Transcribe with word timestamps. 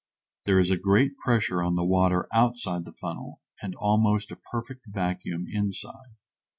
There 0.45 0.57
is 0.59 0.71
a 0.71 0.77
great 0.77 1.15
pressure 1.19 1.61
on 1.61 1.75
the 1.75 1.83
water 1.83 2.27
outside 2.33 2.77
of 2.77 2.85
the 2.85 2.91
funnel 2.93 3.39
and 3.61 3.75
almost 3.75 4.31
a 4.31 4.35
perfect 4.51 4.87
vacuum 4.87 5.45
inside. 5.47 6.15